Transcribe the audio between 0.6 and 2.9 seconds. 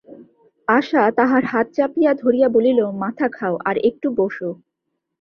আশা তাহার হাত চাপিয়া ধরিয়া বলিল,